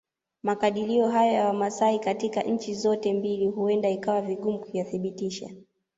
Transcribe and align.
Makadirio 0.43 1.07
hayo 1.07 1.33
ya 1.33 1.47
Wamasai 1.47 1.99
katika 1.99 2.41
nchi 2.43 2.73
zote 2.73 3.13
mbili 3.13 3.47
huenda 3.47 3.89
ikawa 3.89 4.21
vigumu 4.21 4.59
kuyathibitisha 4.59 5.49